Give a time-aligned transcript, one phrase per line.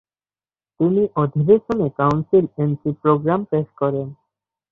[0.79, 4.07] তিনি অধিবেশনে council entry programme পেশ করেন।